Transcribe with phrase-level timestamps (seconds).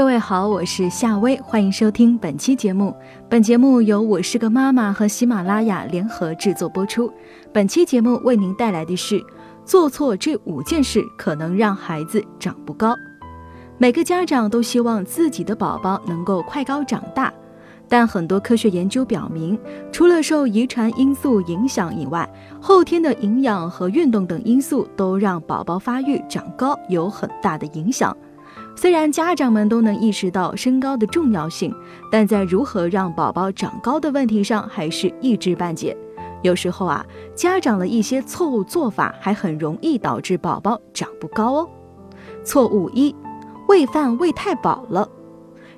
[0.00, 2.96] 各位好，我是夏薇，欢迎收听本期节目。
[3.28, 7.12] 本节目由我是个妈妈和喜马拉雅联合制作播出。
[7.52, 9.22] 本期节目为您带来的是：
[9.62, 12.96] 做错这五件事可能让孩子长不高。
[13.76, 17.30] 每个家长都希望自己的宝宝能够快高长大，
[17.86, 19.56] 但很多科学研究表明，
[19.92, 22.26] 除了受遗传因素影响以外，
[22.58, 28.16] 后天的营养和运动等因素都让宝宝发育长高有很大的影响。
[28.80, 31.70] 虽然家长们都能意识到身高的重要性，
[32.10, 35.94] 但在如何让宝宝长高的问题上还是一知半解。
[36.40, 41.68] 有时候啊，家长的一些错误做法还很容易导致宝宝长不高哦。
[42.42, 43.14] 错误一，
[43.68, 45.06] 喂饭喂太饱了。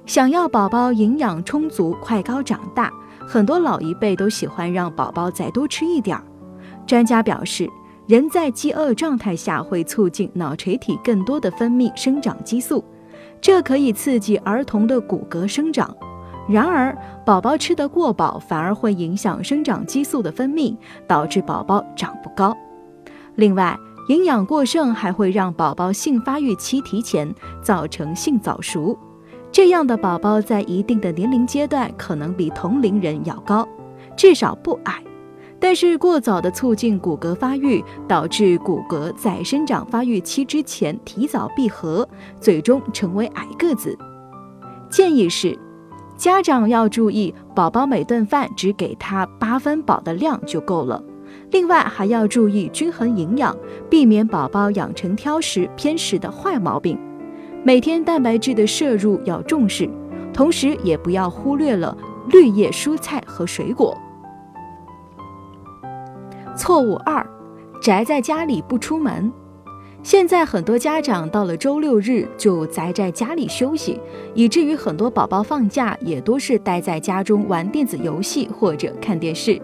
[0.07, 2.89] 想要宝宝营养充足、快高长大，
[3.27, 6.23] 很多老一辈都喜欢让宝宝再多吃一点儿。
[6.87, 7.69] 专家表示。
[8.09, 12.85] 人在饥饿状态下会促进脑垂体更多的分泌生长激素，
[13.43, 15.95] 这可以刺激儿童的骨骼生长。
[16.49, 20.77] 然而，宝宝吃得过饱反而会影响生长激素的分泌，
[21.07, 22.57] 导致宝宝长不高。
[23.35, 27.33] 另外，营养过剩还会让宝宝性发育期提前，
[27.63, 28.97] 造成性早熟。
[29.51, 33.67] 这样的宝宝在一定的年龄阶段可能比同龄人要高，
[34.17, 35.03] 至少不矮。
[35.63, 42.07] 但是过早的促进骨骼发育，导致骨骼在生长发育期之前提早闭合，
[42.41, 43.97] 最终成为矮个子。
[44.91, 45.57] 建议是，
[46.17, 51.01] 家长要注意，宝宝每顿饭只给他八分饱的量就够了。
[51.53, 53.57] 另外还要注意均衡营养，
[53.89, 56.99] 避免宝宝养成挑食偏食的坏毛病。
[57.63, 59.89] 每天蛋白质的摄入要重视，
[60.35, 61.97] 同时也不要忽略了
[62.33, 63.97] 绿叶蔬菜和水果。
[66.55, 67.27] 错误二，
[67.81, 69.33] 宅在家里不出门。
[70.03, 73.99] 现在很多家长到了周六日就宅在家里休息，
[74.35, 79.61] 以至于很多宝宝放假也都是待在家中玩电子游戏或者看电视。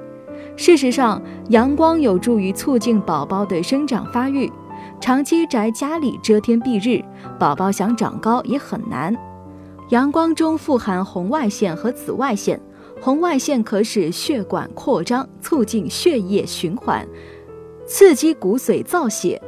[0.57, 4.51] 事实上，阳光有助于促进宝宝的生长发育。
[5.01, 7.05] 长期宅家里遮天蔽日，
[7.39, 9.15] 宝宝想长高也很难。
[9.91, 12.61] 阳光中富含红外线和紫外线。
[13.01, 17.07] 红外线可使血管扩张，促进血液循环，
[17.87, 19.41] 刺激骨髓造血；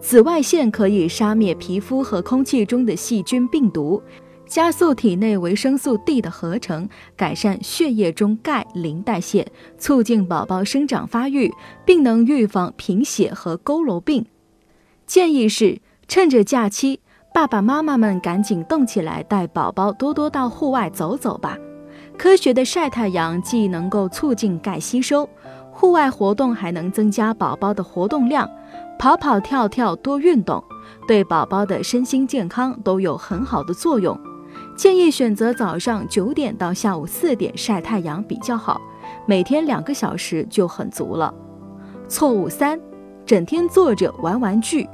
[0.00, 4.00] 紫外线可以杀灭皮肤和空气中的细菌、病毒，
[4.46, 9.46] 加速体内维生素 D 的合成，改善血液中钙磷代谢，
[9.78, 11.52] 促进宝宝生长发育，
[11.84, 14.24] 并能预防贫血和佝偻病。
[15.06, 17.00] 建议是趁着假期，
[17.34, 21.58] 爸爸妈妈们赶紧动起来，带宝宝多多到户外走走吧。
[22.16, 25.28] 科学的晒太阳既能够促进钙吸收，
[25.72, 28.48] 户外活动还能增加宝宝的活动量，
[28.98, 30.62] 跑跑跳跳多运动，
[31.08, 34.18] 对宝宝的身心健康都有很好的作用。
[34.76, 38.80] 建议选择早上九点到下午四点晒太阳比较好，
[39.26, 41.34] 每天两个小时就很足了。
[42.06, 42.78] 错误三，
[43.26, 44.88] 整天坐着玩玩具，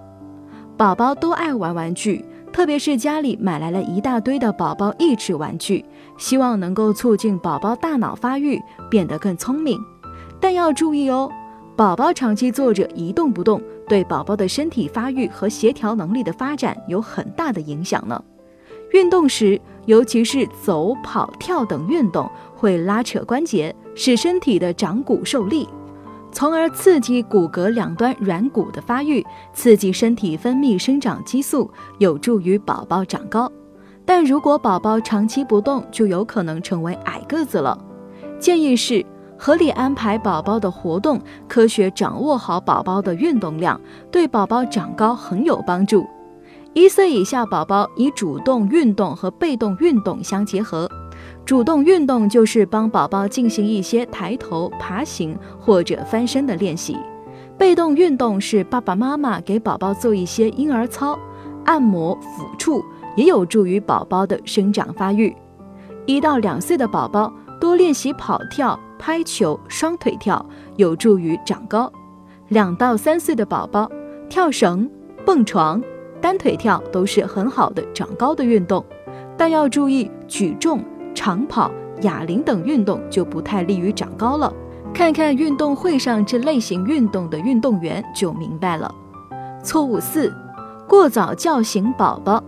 [0.77, 2.25] 宝宝都爱玩玩具。
[2.53, 5.85] 特别是家里买来了一大堆的宝宝益智玩具，
[6.17, 8.61] 希望能够促进宝宝大脑发育，
[8.91, 9.79] 变得更聪明。
[10.41, 11.31] 但要注意哦，
[11.77, 18.23] 宝宝长期坐着一动不动，对宝宝的身体发育和协调能力的发展有很大的影响呢。
[18.93, 25.69] 运动时，尤其是走、跑、跳等运动，会拉扯关节，使身体的掌骨受力。
[26.39, 31.69] 从而刺激骨骼两端软骨的发育，刺激身体分泌生长激素，
[31.99, 33.51] 有助于宝宝长高。
[34.07, 37.77] 但如果宝宝长期不动，就有可能成为矮个子了。
[38.39, 39.05] 建议是
[39.37, 43.81] 合理安排宝宝的活动，科学掌握好宝宝的运动量，
[44.13, 46.07] 对宝宝长高很有帮助。
[46.73, 50.89] 一岁以下宝宝以主动运动和被动运动相结合。
[51.49, 56.95] 主动运动就是帮宝宝进行一些抬头、爬行或者翻身的练习；
[57.57, 61.19] 被动运动是爸爸妈妈给宝宝做一些婴儿操、
[61.65, 62.85] 按摩、抚触，
[63.17, 65.35] 也有助于宝宝的生长发育。
[66.05, 70.45] 一到两岁的宝宝多练习跑跳、拍球、双腿跳，
[70.77, 71.91] 有助于长高；
[72.49, 73.91] 两到三岁的宝宝
[74.29, 74.87] 跳绳、
[75.25, 75.83] 蹦床、
[76.21, 78.85] 单腿跳都是很好的长高的运动，
[79.35, 80.85] 但要注意举重。
[81.15, 81.71] 长跑、
[82.03, 84.53] 哑铃等运动就不太利于长高了。
[84.95, 88.93] 看看运动会上这类型运动的运动员就明白了。
[89.63, 90.33] 错误四，
[90.87, 92.43] 过早叫醒宝宝。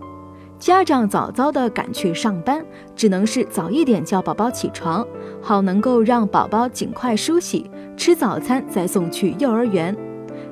[0.57, 2.63] 家长早早的赶去上班，
[2.95, 5.05] 只能是早一点叫宝宝起床，
[5.41, 9.95] 好能够让宝宝尽快梳洗、吃早餐，再送去幼儿园。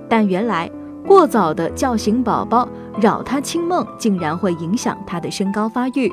[0.07, 0.69] 但原来
[1.05, 2.67] 过早的叫醒宝宝，
[2.99, 6.11] 扰他清梦，竟然会影响他的身高发育。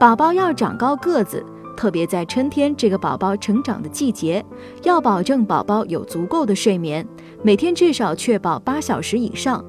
[0.00, 1.44] 宝宝要长高个子，
[1.76, 4.42] 特别在春天这个宝宝成长的季节，
[4.82, 7.06] 要保证宝宝有足够的睡眠，
[7.42, 9.62] 每天至少确保八小时以上。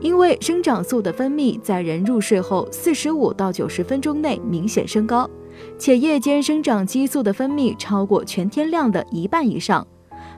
[0.00, 5.28] 因为生长素的分泌在人入睡后四十五到九十分钟内明显升高，
[5.76, 9.84] 且夜间生长激素的分泌超过全天量的一半以上。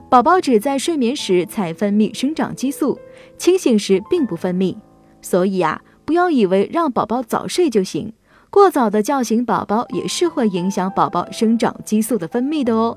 [0.09, 2.99] 宝宝只在睡眠时才分泌生长激素，
[3.37, 4.75] 清醒时并不分泌。
[5.21, 8.11] 所以啊，不要以为让宝宝早睡就行，
[8.55, 12.97] 过早的叫醒宝宝也是会影响宝宝生长激素的分泌的哦。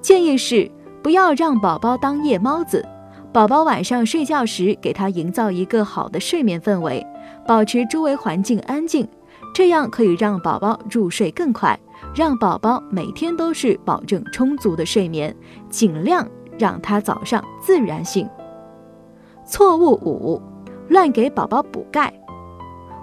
[0.00, 0.70] 建议是
[1.02, 2.82] 不要让宝宝当夜猫子。
[3.34, 7.06] 宝宝晚上睡觉时，给他营造一个好的睡眠氛围，
[7.46, 9.06] 保持周围环境安静，
[9.54, 11.78] 这样可以让宝宝入睡更快，
[12.14, 15.36] 让宝宝每天都是保证充足的睡眠，
[15.68, 16.26] 尽量
[16.58, 18.26] 让他早上自然醒。
[19.44, 20.40] 错误五，
[20.88, 22.10] 乱给宝宝补钙。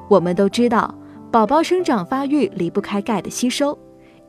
[0.09, 0.91] 我们都知道，
[1.31, 3.77] 宝宝生长发育离不开钙的吸收，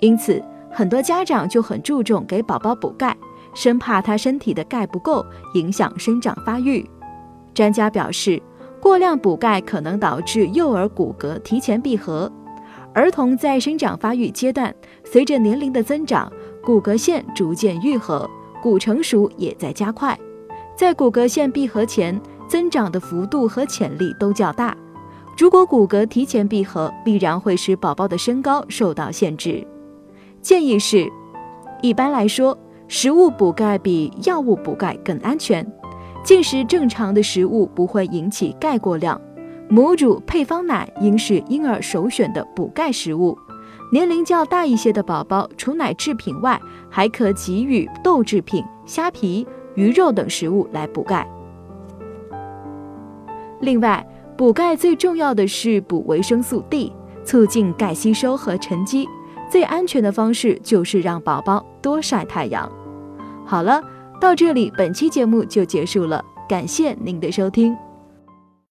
[0.00, 3.16] 因此很多家长就很注重给宝宝补钙。
[3.54, 5.24] 生怕他身体的钙不够，
[5.54, 6.88] 影响生长发育。
[7.54, 8.40] 专家表示，
[8.80, 12.30] 过量补钙可能导致幼儿骨骼提前闭合。
[12.92, 14.72] 儿童在生长发育阶段，
[15.02, 16.30] 随着年龄的增长，
[16.62, 18.28] 骨骼线逐渐愈合，
[18.62, 20.16] 骨成熟也在加快。
[20.76, 24.76] 在骨骼线闭合前，增长的幅度和潜力都较大。
[25.40, 29.66] 如果骨骼提前闭合，必然会使宝宝的身高受到限制。
[30.42, 31.10] 建议是，
[31.80, 32.56] 一般来说。
[32.88, 35.64] 食物补钙比药物补钙更安全。
[36.22, 39.18] 进食正常的食物不会引起钙过量。
[39.70, 43.38] 母乳、配方奶应是婴儿首选的补钙食物。
[43.92, 46.60] 年龄较大一些的宝宝，除奶制品外，
[46.90, 51.26] 还可给予豆制品、虾皮、鱼肉等食物来补钙。
[53.60, 54.04] 另外，
[54.40, 56.90] 补钙最重要的是补维生素 D，
[57.26, 59.06] 促进钙吸收和沉积。
[59.50, 62.66] 最安全的方式就是让宝宝多晒太阳。
[63.44, 63.82] 好了，
[64.18, 66.24] 到这里，本期节目就结束了。
[66.48, 67.76] 感谢您的收听。